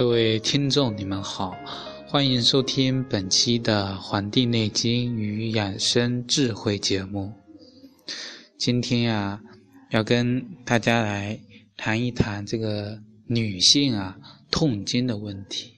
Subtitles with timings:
[0.00, 1.54] 各位听众，你们好，
[2.08, 7.34] 欢迎收听本期的《黄帝内经与养生智慧》节目。
[8.56, 9.42] 今天呀，
[9.90, 11.38] 要跟大家来
[11.76, 14.16] 谈一谈这个女性啊
[14.50, 15.74] 痛经的问题。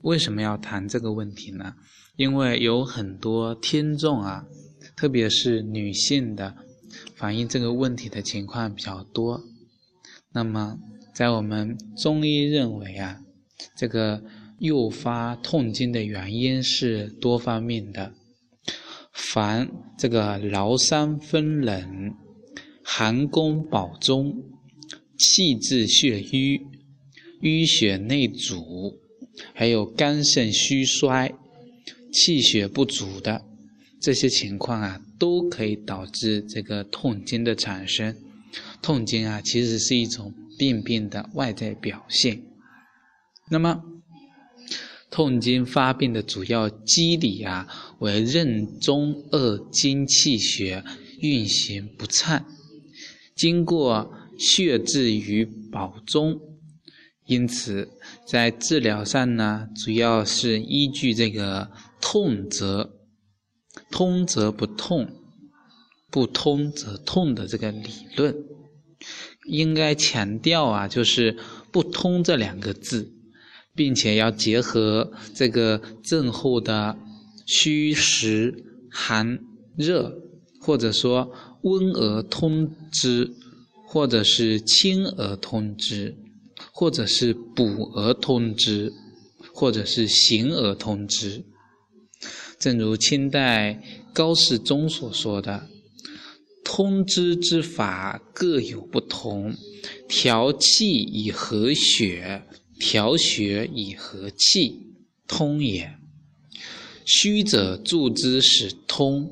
[0.00, 1.74] 为什么要谈这个问题呢？
[2.16, 4.46] 因为有很多听众啊，
[4.96, 6.56] 特别是女性的，
[7.14, 9.42] 反映这个问题的情况比较多。
[10.32, 10.78] 那么，
[11.16, 13.22] 在我们中医认为啊，
[13.74, 14.22] 这个
[14.58, 18.12] 诱发痛经的原因是多方面的，
[19.14, 19.66] 凡
[19.96, 22.14] 这个劳伤风冷、
[22.84, 24.44] 寒宫保中、
[25.16, 26.60] 气滞血瘀、
[27.40, 28.98] 淤血内阻，
[29.54, 31.32] 还有肝肾虚衰、
[32.12, 33.42] 气血不足的
[34.02, 38.14] 这些情况啊，都可以导致这个痛经的产生。
[38.82, 40.34] 痛经啊，其实是一种。
[40.58, 42.42] 病变的外在表现。
[43.50, 43.82] 那么，
[45.10, 50.82] 痛经发病的主要机理啊，为任中二经气血
[51.20, 52.46] 运行不畅，
[53.34, 56.40] 经过血滞于保中，
[57.26, 57.90] 因此
[58.26, 62.94] 在治疗上呢，主要是依据这个痛则
[63.90, 65.10] 通则不痛，
[66.16, 68.34] 不通则痛的这个理论。
[69.44, 71.36] 应该强调啊，就是
[71.70, 73.12] “不通”这两个字，
[73.74, 76.96] 并且要结合这个症候的
[77.44, 79.38] 虚实、寒
[79.76, 80.10] 热，
[80.58, 81.30] 或者说
[81.64, 83.30] 温而通之，
[83.86, 86.16] 或者是清而通之，
[86.72, 88.90] 或者是补而通之，
[89.52, 91.44] 或者是行而通之。
[92.58, 93.82] 正如清代
[94.14, 95.68] 高士宗所说的。
[96.68, 99.54] 通之之法各有不同，
[100.08, 102.42] 调气以和血，
[102.80, 104.96] 调血以和气，
[105.28, 105.94] 通也。
[107.04, 109.30] 虚者助之使通，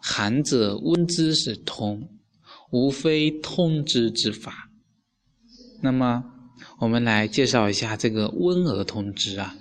[0.00, 2.08] 寒者温之使通，
[2.70, 4.70] 无非通之之法。
[5.82, 6.24] 那么，
[6.78, 9.56] 我们来介绍一下这个温而通之啊。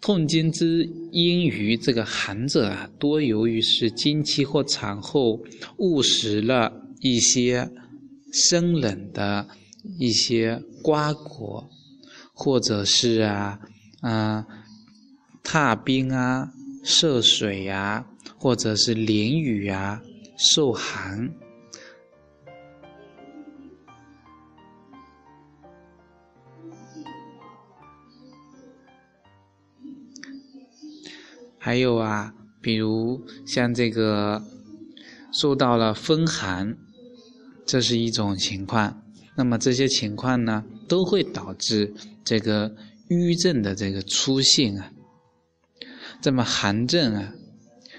[0.00, 5.40] 痛经之因于这个寒者啊，多由于是经期或产后
[5.78, 7.68] 误食了一些
[8.32, 9.48] 生冷的
[9.98, 11.68] 一些瓜果，
[12.32, 13.58] 或者是啊
[14.00, 14.46] 啊
[15.42, 16.52] 踏冰啊
[16.84, 20.00] 涉水呀，或者是淋雨啊
[20.36, 21.32] 受寒。
[31.66, 34.40] 还有啊，比如像这个
[35.32, 36.78] 受到了风寒，
[37.66, 39.02] 这是一种情况。
[39.34, 41.92] 那么这些情况呢，都会导致
[42.24, 42.76] 这个
[43.08, 44.92] 瘀症的这个出现啊。
[46.22, 47.34] 这么寒症啊，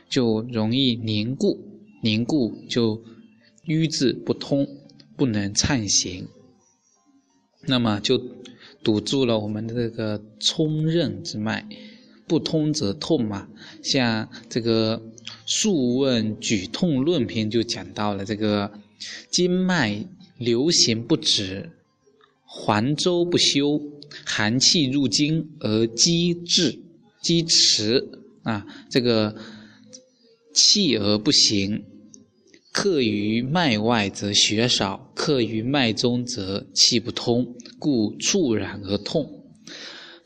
[0.08, 1.60] 就容易凝固，
[2.02, 3.04] 凝固就
[3.66, 4.66] 瘀滞不通，
[5.18, 6.26] 不能畅行。
[7.66, 8.18] 那么就
[8.82, 11.68] 堵住了我们的这个冲任之脉。
[12.28, 13.48] 不通则痛嘛，
[13.82, 15.00] 像这个
[15.46, 18.72] 《素问举痛论篇》就讲到了这个
[19.32, 20.06] 经脉
[20.38, 21.72] 流行不止，
[22.44, 23.82] 环周不休，
[24.26, 26.80] 寒气入经而积滞
[27.22, 28.08] 积迟
[28.44, 29.36] 啊，这个
[30.54, 31.84] 气而不行，
[32.72, 39.37] 克于脉外则血少，克于脉中则气不通，故猝然而痛。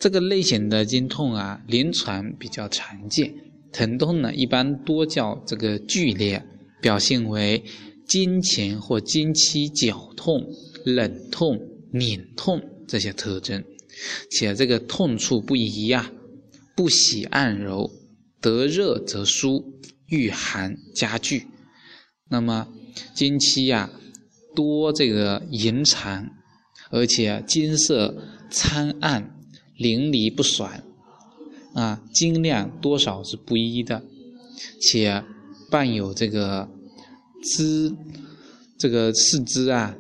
[0.02, 3.32] 这个类型的经痛啊，临床比较常见。
[3.72, 6.44] 疼痛呢，一般多较这个剧烈，
[6.82, 7.64] 表现为
[8.08, 10.44] 经前或经期绞痛、
[10.86, 11.56] 冷痛、
[11.94, 13.64] 拧痛这些特征，
[14.32, 16.12] 且这个痛处不移呀，
[16.76, 17.92] 不喜按揉，
[18.42, 19.64] 得热则舒，
[20.08, 21.46] 遇寒加剧。
[22.28, 22.68] 那么
[23.14, 23.92] 经期呀，
[24.56, 26.28] 多这个延长，
[26.90, 28.18] 而且金色
[28.50, 29.38] 参暗。
[29.82, 30.72] 淋漓不爽，
[31.74, 34.04] 啊，经量多少是不一的，
[34.80, 35.24] 且
[35.72, 36.70] 伴有这个
[37.42, 37.92] 肢，
[38.78, 39.96] 这个四肢啊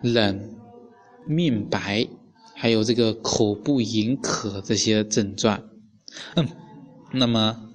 [0.00, 0.54] 冷、
[1.26, 2.06] 面白，
[2.54, 5.60] 还有这个口部饮渴这些症状。
[6.36, 6.46] 嗯，
[7.12, 7.68] 那么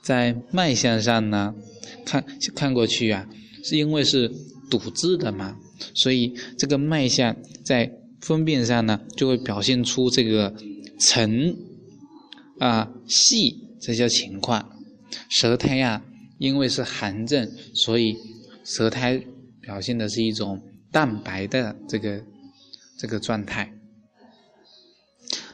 [0.00, 1.54] 在脉象上呢，
[2.06, 2.24] 看
[2.54, 3.28] 看过去啊，
[3.62, 4.32] 是因为是
[4.70, 5.58] 堵滞的嘛，
[5.92, 10.54] 所以这个脉象在分辨上呢，就会表现出这个。
[10.98, 11.56] 沉
[12.58, 14.70] 啊细这些情况，
[15.28, 16.02] 舌苔呀，
[16.38, 18.16] 因为是寒症，所以
[18.64, 19.22] 舌苔
[19.60, 22.24] 表现的是一种淡白的这个
[22.98, 23.72] 这个状态。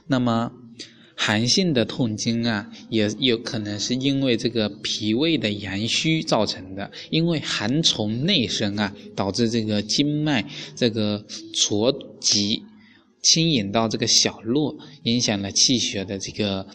[0.07, 0.53] 那么
[1.17, 10.45] 寒性的痛经啊，也有可能是因为这个脾胃的阳虚造成的，因为寒从内生啊，导致这个经脉
[10.75, 12.65] 这个浊急，
[13.23, 16.67] 牵引到这个小络，影响了气血的这个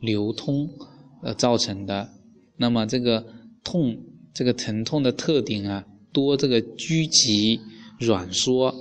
[0.00, 0.68] 流通，
[1.22, 2.10] 呃造成的。
[2.56, 3.26] 那么这个
[3.62, 3.98] 痛，
[4.32, 7.60] 这个疼痛的特点啊，多这个拘急、
[7.98, 8.74] 软缩、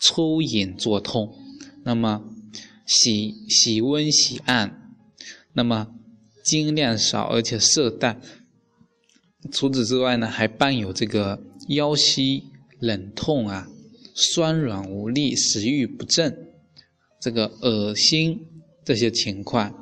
[0.00, 1.34] 抽引作痛。
[1.84, 2.22] 那么
[2.86, 4.92] 喜喜温喜暗，
[5.54, 5.88] 那么
[6.44, 8.20] 精量少而且色淡。
[9.50, 12.44] 除此之外呢，还伴有这个腰膝
[12.78, 13.68] 冷痛啊，
[14.20, 16.36] 酸软无力，食欲不振，
[17.18, 18.38] 这个恶心
[18.84, 19.74] 这些情况。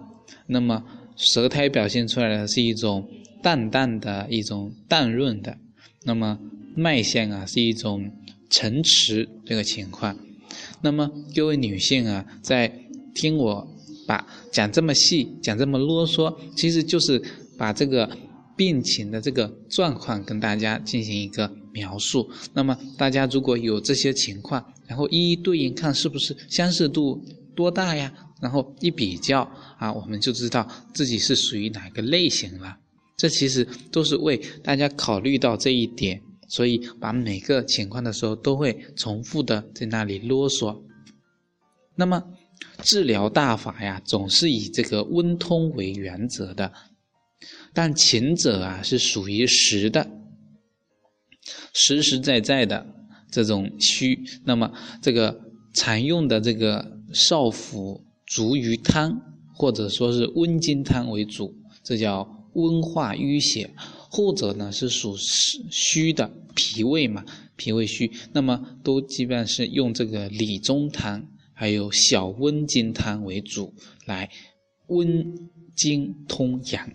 [0.47, 0.85] 那么
[1.17, 3.09] 舌苔表现出来的是一种
[3.43, 5.59] 淡淡的一种淡润的，
[6.05, 6.39] 那么
[6.77, 8.13] 脉象啊是一种
[8.49, 10.17] 沉迟这个情况。
[10.83, 12.73] 那么各位女性啊，在
[13.15, 13.77] 听我
[14.07, 17.21] 把讲这么细，讲这么啰嗦，其实就是
[17.59, 18.09] 把这个
[18.57, 22.29] 病情的这个状况跟大家进行一个描述。
[22.53, 28.13] 那么大家如果有这些情况，然后一一对应看是不是相似度多大呀？
[28.43, 29.41] 然后一比较
[29.79, 32.77] 啊，我们就知道自己是属于哪个类型了。
[33.17, 40.83] 这其实都是为大家考虑到这一点，所以把每个情况的时候都会重复的在那里啰嗦。
[41.95, 42.23] 那么。
[42.83, 46.73] 治疗大法呀，总是以这个温通为原则的，
[47.73, 50.09] 但前者啊是属于实的，
[51.73, 52.87] 实实在在的
[53.31, 54.19] 这种虚。
[54.45, 54.73] 那么
[55.03, 55.41] 这个
[55.75, 59.21] 常用的这个少府逐鱼汤，
[59.55, 63.71] 或者说是温经汤为主，这叫温化淤血；
[64.11, 65.17] 或者呢是属
[65.71, 67.25] 虚的脾胃嘛，
[67.57, 71.29] 脾胃虚，那么都基本上是用这个理中汤。
[71.61, 73.75] 还有小温经汤为主，
[74.07, 74.31] 来
[74.87, 76.93] 温经通阳，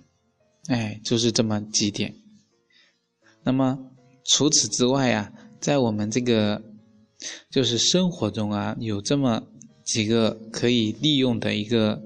[0.68, 2.16] 哎，就是这么几点。
[3.44, 3.92] 那么
[4.26, 6.62] 除此之外啊，在我们这个
[7.50, 9.44] 就是生活中啊，有这么
[9.84, 12.02] 几个可以利用的一个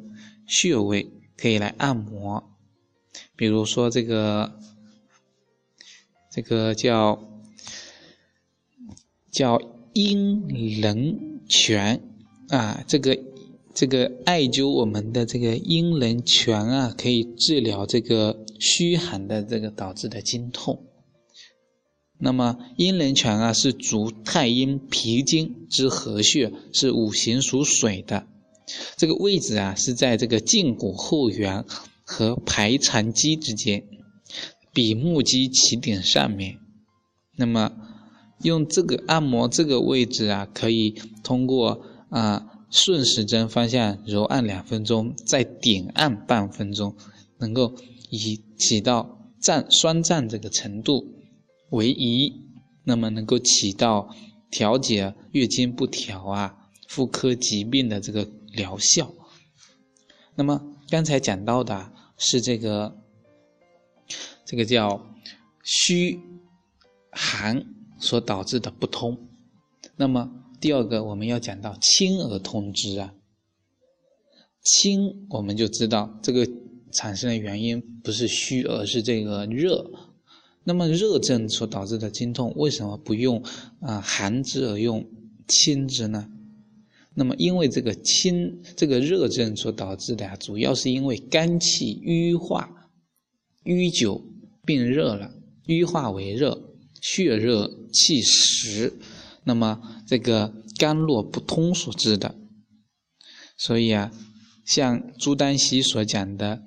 [0.47, 2.43] 穴位，可以来按摩。
[3.35, 4.59] 比如说这个
[6.31, 7.19] 这个叫
[9.31, 9.61] 叫
[9.93, 12.01] 阴陵泉。
[12.49, 13.19] 啊，这个
[13.75, 20.81] 这个艾灸我们的这个阴陵泉啊，可以治疗这个虚寒的这个导致的经痛。
[22.17, 28.25] 那么阴陵泉啊，是足太阴脾经之合穴，是五行属水的。
[28.95, 31.65] 这个位置啊，是在这个胫骨后缘
[32.03, 33.83] 和排肠肌之间，
[34.73, 36.57] 比目肌起点上面。
[37.35, 37.71] 那么
[38.41, 41.81] 用这个按摩这个位置啊，可以通过。
[42.09, 46.95] 啊，顺时针方向揉按两分钟，再点按半分钟，
[47.37, 47.73] 能够
[48.09, 51.05] 以起到胀酸胀这个程度
[51.69, 52.41] 为宜，
[52.83, 54.15] 那么能够起到
[54.49, 59.13] 调节月经不调啊、妇科疾病的这个疗效。
[60.35, 62.97] 那么刚才讲到的是这个，
[64.45, 65.05] 这个叫
[65.63, 66.19] 虚
[67.11, 67.65] 寒
[67.99, 69.17] 所导致的不通，
[69.95, 70.43] 那么。
[70.59, 73.13] 第二个，我们要讲到清而通之啊。
[74.63, 76.49] 清，我们就知道这个
[76.91, 79.87] 产生的原因不是虚，而是这个热。
[80.67, 83.41] 那么热症所导致的经痛，为什么不用
[83.79, 85.09] 啊寒之而用
[85.47, 86.29] 清之呢？
[87.13, 92.69] 那么因为这个清，这个热症所导致的啊，主要是因为肝气郁化，
[93.63, 94.21] 淤久
[94.65, 95.33] 变热了，
[95.67, 98.91] 瘀化为热，血热气实。
[99.45, 102.35] 那么这个肝络不通所致的，
[103.57, 104.11] 所以啊，
[104.65, 106.66] 像朱丹溪所讲的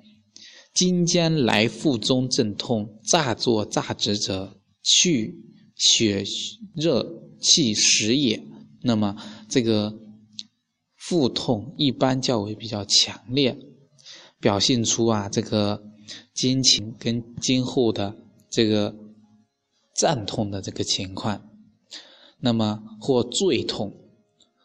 [0.73, 5.35] 今将来腹中阵痛，乍作乍直者，去
[5.75, 6.23] 血
[6.75, 7.05] 热
[7.39, 8.41] 气实也”。
[8.83, 9.15] 那么
[9.49, 9.99] 这个
[10.95, 13.57] 腹痛一般较为比较强烈，
[14.39, 15.83] 表现出啊这个
[16.33, 18.15] 经前跟经后的
[18.49, 18.95] 这个
[19.95, 21.49] 胀痛的这个情况。
[22.39, 23.93] 那么或坠痛，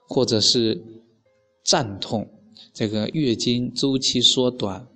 [0.08, 0.82] 或者是
[1.64, 2.30] 胀痛，
[2.72, 4.88] 这个月经周期缩短，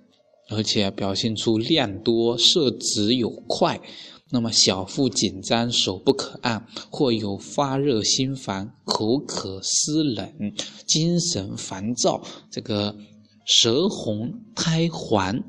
[0.51, 3.81] 而且表现出量多、色紫有块，
[4.29, 10.53] 那么小腹紧张、手不可按，或有发热心烦、口渴湿冷、
[10.85, 12.95] 精神烦躁，这个
[13.45, 15.43] 舌红苔黄，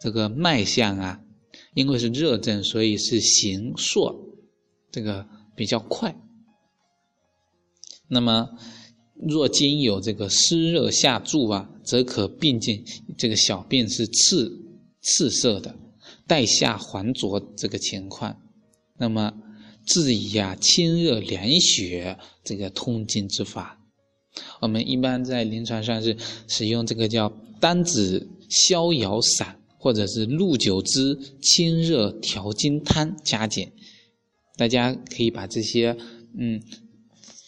[0.00, 1.20] 这个脉象啊，
[1.74, 4.34] 因为是热症，所以是行数
[4.90, 6.14] 这个比较快。
[8.08, 8.50] 那么，
[9.28, 12.82] 若经有这个湿热下注啊，则可并见
[13.16, 14.50] 这个小便是赤
[15.02, 15.74] 赤色的，
[16.26, 18.36] 带下黄浊这个情况。
[18.98, 19.32] 那么，
[19.86, 23.78] 治以呀清热凉血这个通经之法。
[24.60, 26.16] 我们一般在临床上是
[26.48, 33.72] 使用这个叫丹子逍遥散，或者是鹿九汁清热调经汤加减。
[34.56, 35.96] 大家可以把这些
[36.38, 36.62] 嗯，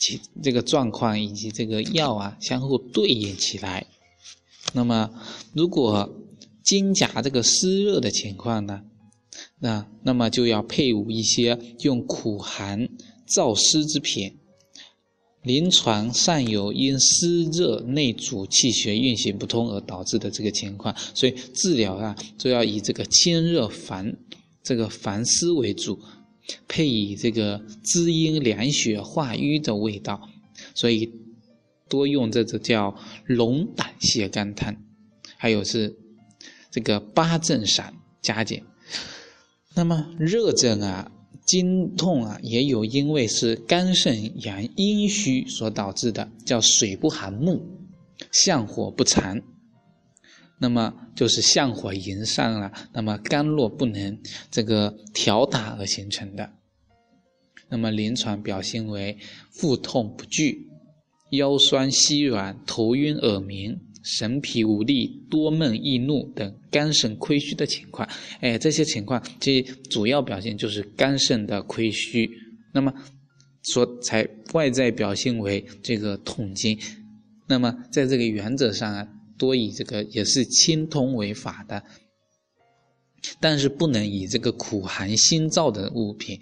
[0.05, 3.87] 其这个状况以及这个药啊相互对应起来。
[4.75, 5.11] 那么，
[5.55, 6.11] 如果
[6.63, 8.83] 经夹这个湿热的情况呢，
[9.61, 12.89] 那那么就要配伍一些用苦寒
[13.27, 14.37] 燥湿之品。
[15.43, 24.17] 临床上有因湿热内阻气血运行不通而导致的这个情况，所以治疗啊就要以这个清热烦
[24.63, 25.99] 这个烦湿为主，
[26.69, 30.29] 配以这个滋阴凉血化瘀的味道，
[30.75, 31.13] 所以
[31.89, 32.95] 多用这个叫
[33.27, 34.77] 龙胆泻肝汤，
[35.37, 35.97] 还有是
[36.71, 38.63] 这个八正散加减。
[39.75, 41.11] 那么热症啊。
[41.47, 47.61] 经痛啊，也有因为是肝肾阳阴虚所导致的，叫水不寒木，
[48.33, 49.43] 相火不长，
[50.59, 54.19] 那么就是相火迎上了，那么肝络不能
[54.51, 56.51] 这个调达而形成的。
[57.69, 59.19] 那么临床表现为
[59.51, 60.69] 腹痛不拒、
[61.31, 63.81] 腰酸膝软、头晕耳鸣。
[64.07, 68.07] 神疲无力、多梦易怒等肝肾亏虚的情况，
[68.41, 72.31] 哎，这些情况其主要表现就是肝肾的亏虚，
[72.75, 72.93] 那么
[73.63, 76.79] 所才外在表现为这个痛经。
[77.49, 81.83] 那么在这个原则上啊，多以这个也是清通为法的，
[83.41, 86.41] 但是不能以这个苦寒心燥的物品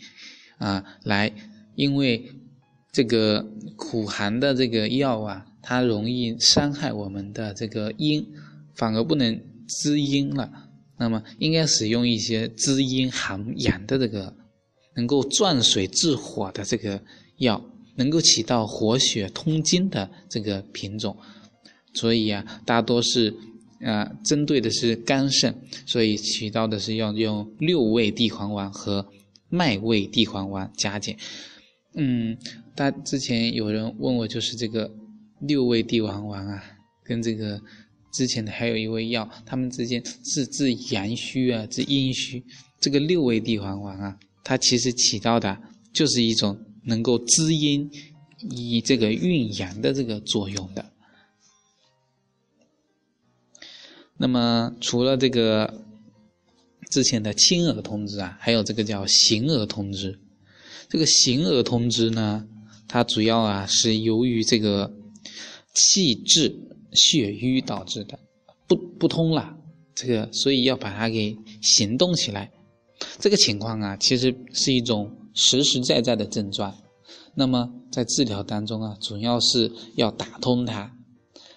[0.59, 1.33] 啊来，
[1.75, 2.31] 因为
[2.93, 3.47] 这个
[3.77, 5.47] 苦寒的这个药啊。
[5.65, 8.27] 它容易伤害我们的这个阴，
[8.75, 10.51] 反而不能滋阴了。
[10.99, 14.35] 那么应该使用一些滋阴涵阳的这个，
[14.97, 17.01] 能够壮水治火的这个
[17.37, 21.17] 药，能够起到活血通经的这个品种。
[21.95, 23.35] 所以啊，大多是
[23.81, 25.55] 啊针对的是肝肾，
[25.87, 29.07] 所以起到的是要用六味地黄丸和
[29.49, 31.17] 麦味地黄丸加减。
[31.95, 32.37] 嗯，
[32.75, 34.91] 大之前有人问我，就是这个。
[35.45, 36.63] 六味地黄丸啊，
[37.03, 37.61] 跟这个
[38.13, 42.41] 之前的还有一味药，它们之间是治阳虚啊，治阴虚。
[42.79, 45.59] 这个六味地黄丸啊，它其实起到的
[45.93, 47.91] 就是一种能够滋阴、
[48.53, 50.92] 以这个运阳的这个作用的。
[54.17, 55.83] 那么除了这个
[56.91, 60.19] 之前的清耳通知啊，还有这个叫行耳通知。
[60.89, 62.47] 这个行耳通知呢，
[62.89, 64.93] 它主要啊是由于这个。
[65.75, 66.55] 气滞
[66.93, 68.19] 血瘀导致的，
[68.69, 69.57] 不不通了，
[69.95, 72.53] 这个所以要把它给行动起来。
[73.19, 76.77] 这个情况啊，其实是一种实实在在的症状。
[77.35, 80.95] 那么在治疗当中啊，主要是要打通它。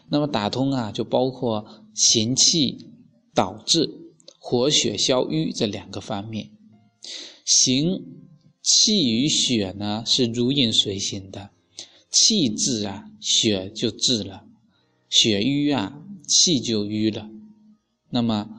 [0.08, 2.92] 那么打通啊，就包括行气
[3.34, 3.90] 导滞、
[4.38, 6.52] 活血消瘀这两个方面。
[7.44, 8.04] 行
[8.62, 11.50] 气与血呢，是如影随形的。
[12.12, 14.46] 气滞啊，血就滞了；
[15.10, 17.30] 血瘀啊，气就瘀了。
[18.10, 18.50] 那么，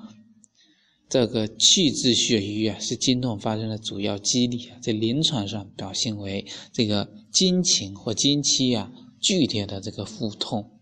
[1.09, 4.78] 这个气滞血瘀啊，是经痛发生的主要机理啊。
[4.83, 10.78] 在临床上表现为这个经前或经期啊，剧烈的这个腹痛，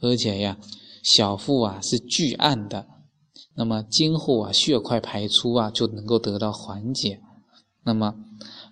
[0.00, 0.60] 而且呀，
[1.14, 2.86] 小腹啊是巨暗的。
[3.54, 7.20] 那么今后啊，血块排出啊，就能够得到缓解。
[7.84, 8.14] 那么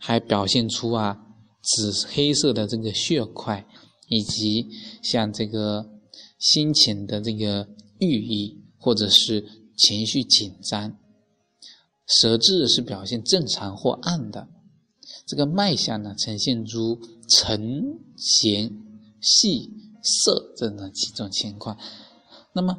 [0.00, 1.22] 还表现出啊。
[1.68, 3.66] 紫黑色的这个血块，
[4.06, 4.68] 以及
[5.02, 5.84] 像这个
[6.38, 7.66] 心情的这个
[7.98, 9.44] 郁意，或者是
[9.76, 10.96] 情绪紧张，
[12.06, 14.46] 舌质是表现正常或暗的，
[15.26, 18.70] 这个脉象呢呈现出沉、咸、
[19.20, 19.68] 细、
[20.00, 21.76] 涩这样几种情况。
[22.56, 22.74] 那么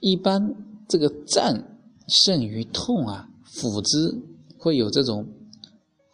[0.00, 0.54] 一般
[0.88, 1.62] 这个胀
[2.08, 4.22] 胜于痛啊，腹之
[4.56, 5.28] 会有这种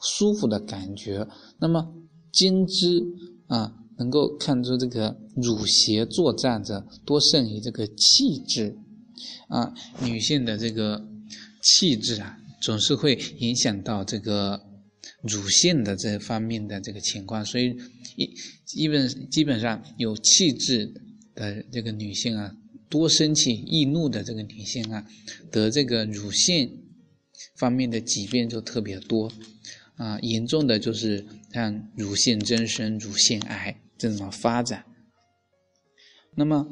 [0.01, 1.25] 舒服的感觉。
[1.61, 1.95] 那么
[2.33, 3.01] 经之
[3.47, 8.77] 啊，能够看出这个乳邪作战者多胜于这个气滞
[9.47, 9.73] 啊。
[10.03, 11.07] 女性的这个
[11.63, 14.61] 气滞啊，总是会影响到这个
[15.23, 17.77] 乳腺的这方面的这个情况，所以
[18.17, 18.29] 一
[18.67, 20.93] 基本基本上有气滞
[21.37, 22.53] 的这个女性啊，
[22.95, 25.05] 多生气易怒的这个女性啊，
[25.51, 26.71] 得这个乳腺
[27.57, 29.33] 方面的疾病就特别多。
[29.97, 34.85] 啊，严重的就是像乳腺增生、乳腺癌这种发展。
[36.37, 36.69] 那么，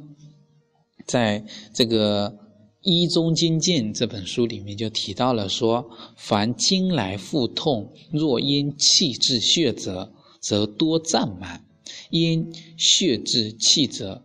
[1.09, 2.31] 在这个
[2.83, 11.65] 《医中经鉴》这本书里面就提到了说，凡经来腹痛，若因气滞血者，则多胀满；
[12.11, 14.25] 因血滞气者，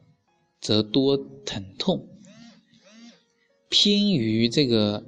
[0.68, 2.10] 则多疼痛。
[3.70, 5.02] 偏于这个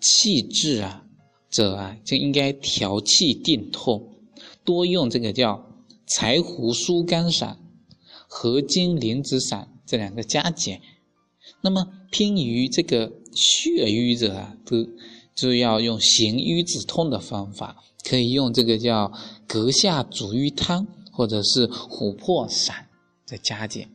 [0.00, 1.04] 气滞啊
[1.50, 4.14] 者啊，就应该调气定痛，
[4.64, 5.66] 多用这个叫
[6.06, 7.58] 柴胡疏肝散、
[8.26, 10.80] 合金莲子散这两个加减。
[11.60, 14.88] 那么偏于这个血瘀者啊，都
[15.34, 19.12] 就要用行瘀止痛的方法，可以用这个叫
[19.46, 22.88] 阁下煮瘀汤或者是琥珀散
[23.26, 23.90] 的加减。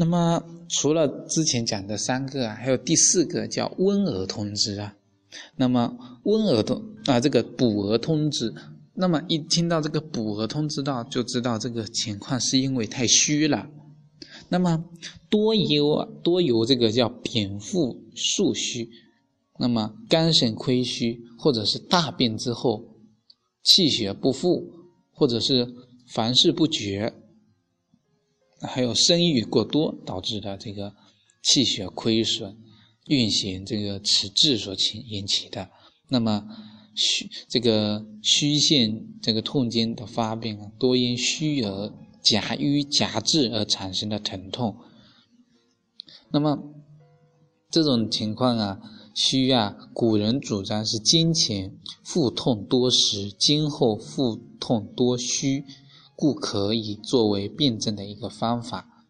[0.00, 4.94] 那么除了之前讲的三个啊，还有第四个叫温额通知啊。
[5.56, 8.54] 那么温额通啊，这个补额通知，
[8.94, 13.68] 那么一听到这个补额通知道，就知道这个情况是因为太虚了。
[14.48, 14.84] 那么
[15.28, 18.88] 多由，多由这个叫禀赋数虚，
[19.58, 22.84] 那么肝肾亏虚，或者是大便之后
[23.64, 24.64] 气血不复，
[25.12, 25.66] 或者是
[26.06, 27.12] 凡事不决。
[28.60, 30.94] 还有生育过多导致的这个
[31.42, 32.56] 气血亏损、
[33.06, 35.70] 运行这个迟滞所起引起的，
[36.08, 36.44] 那么
[36.94, 44.76] 虚这个虚线这个痛经的发病啊，多因虚而夹瘀夹滞而产生的疼痛。
[46.30, 46.58] 那么
[47.70, 48.80] 这种情况啊，
[49.14, 55.64] 虚啊，古人主张是经前腹痛多实，经后腹痛多虚。
[56.20, 59.04] 故可以作为辩证的一个方法，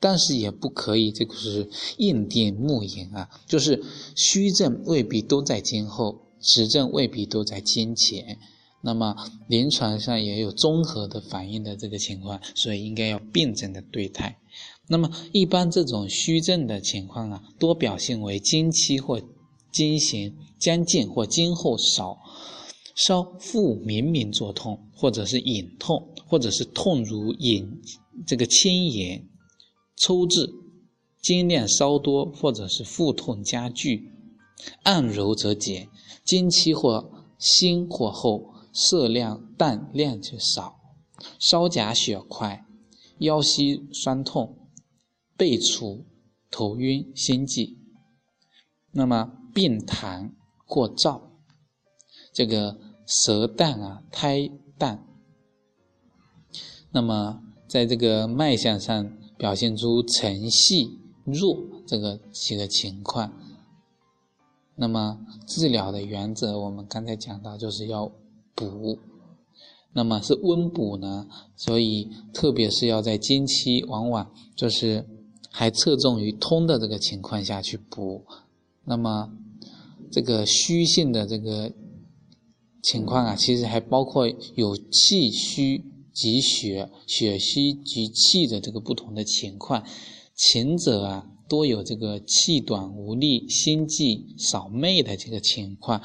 [0.00, 3.84] 但是也不可以这个是硬定目言啊，就是
[4.16, 8.38] 虚症未必都在今后，实症未必都在今前，
[8.80, 9.14] 那么
[9.46, 14.40] 临床上也有综合的反应的这个情况，所以应该要辩证的对待。
[14.86, 19.20] 那么一般这种虚症的情况啊，多表现为经期或
[19.70, 22.16] 经行将近或经后少。
[22.98, 27.80] 稍腹明明作痛，或者是隐痛，或者是痛如隐
[28.26, 29.24] 这个牵延、
[29.94, 30.52] 抽滞，
[31.22, 34.10] 经量稍多，或者是腹痛加剧，
[34.82, 35.88] 按揉则减，
[36.24, 40.80] 经期或新或后，色量淡，量就少，
[41.38, 42.66] 稍夹血块，
[43.18, 44.68] 腰膝酸痛，
[45.36, 46.04] 背楚，
[46.50, 47.78] 头晕心悸，
[48.90, 50.32] 那么病痰
[50.66, 51.22] 或燥，
[52.32, 52.87] 这个。
[53.08, 55.02] 舌淡啊，苔淡。
[56.92, 63.32] 那么，在这个脉象上表现出沉细弱这个几个情况。
[64.76, 68.12] 那么，治疗的原则我们刚才讲到，就是要
[68.54, 68.98] 补。
[69.94, 75.06] 那么是温补呢，所以特别是要在经期，往往就是
[75.50, 78.26] 还侧重于通的这个情况下去补。
[78.84, 79.32] 那么，
[80.12, 81.72] 这个虚性的这个。
[82.82, 89.84] 情况啊，其实还包括有气虚及血、血虚及气的这个不同的情况。
[90.36, 96.00] 前者啊，多有这个气短无力、心悸少寐的这个情况，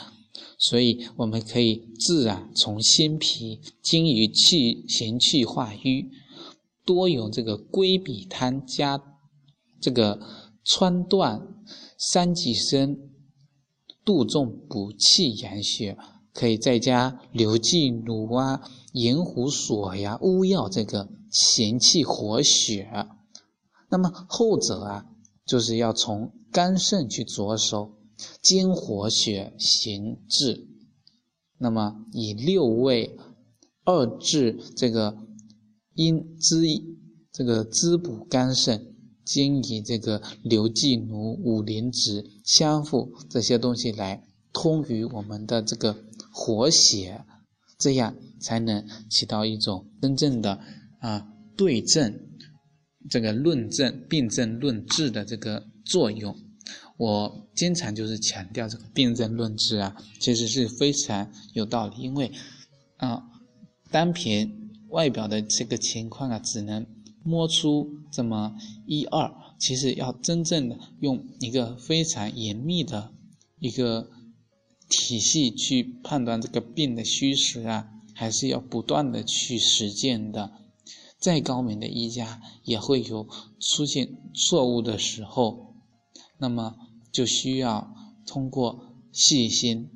[0.58, 6.10] 所以我们可以治啊，从心脾经于气行气化瘀，
[6.84, 9.00] 多有这个归脾汤加
[9.80, 10.20] 这个
[10.64, 11.48] 川断、
[11.98, 12.98] 三寄生、
[14.04, 15.96] 杜仲补气养血。
[16.34, 23.08] 可以再加刘寄奴啊、银胡索呀、乌药这个行气活血。
[23.89, 25.06] 那么后者啊，
[25.46, 27.91] 就是要从肝肾去着手，
[28.41, 30.67] 经活血行滞。
[31.60, 33.15] 那么以六味
[33.84, 35.15] 二治这个
[35.93, 36.65] 阴滋
[37.32, 45.96] 这个滋补肝肾，经以这个刘寄奴、五灵脂、香附这些东西来通于我们的这个。
[46.36, 47.24] 活血，
[47.78, 50.60] 这样才能起到一种真正的
[51.00, 52.19] 啊对症，
[53.08, 56.36] 这个论证病症论治的这个作用。
[56.98, 62.02] 我经常就是强调这个病症论治啊，其实是非常有道理。
[62.02, 62.32] 因为
[62.98, 63.24] 啊，
[63.91, 66.86] 单凭外表的这个情况啊，只能
[67.24, 68.56] 摸出这么
[68.88, 73.13] 一二，其实要真正的用一个非常严密的
[73.60, 74.10] 一个。
[74.96, 80.52] 体系去判断这个病的虚实啊，还是要不断的去实践的。
[81.20, 83.28] 再高明的医家也会有
[83.60, 85.76] 出现错误的时候，
[86.38, 86.76] 那么
[87.12, 87.96] 就需要
[88.28, 89.90] 通过细心、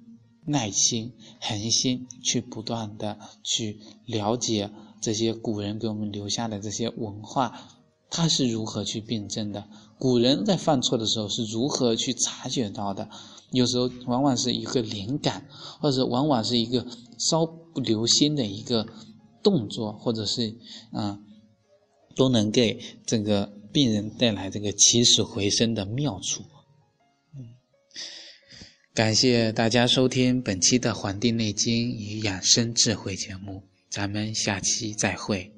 [0.46, 7.77] 耐心、恒心去不断的去了解这些古人给我们留下的这些文化，
[8.10, 9.68] 他是如何去辩证的？
[10.00, 13.10] 古人在犯错的时候是如何去察觉到的？
[13.52, 15.48] 有时候往往是一个灵感，
[15.80, 16.86] 或者往往是一个
[17.18, 18.86] 稍不留心的一个
[19.42, 20.56] 动作，或者是
[20.92, 21.20] 啊，
[22.16, 26.44] 都能给这个病人带来这个起死回生的妙处。
[27.36, 27.56] 嗯
[28.94, 35.57] 感谢大家收听本期的《黄帝内经与养生智慧》节目，咱们下期再会。